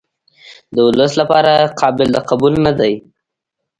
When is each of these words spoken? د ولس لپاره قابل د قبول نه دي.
د 0.75 0.77
ولس 0.87 1.11
لپاره 1.21 1.51
قابل 1.81 2.07
د 2.13 2.17
قبول 2.29 2.53
نه 2.65 2.71
دي. 2.79 2.93